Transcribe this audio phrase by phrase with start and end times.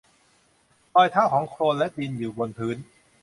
[0.93, 2.77] รอยเท้าของโคลนและดินอยู่บนพื้น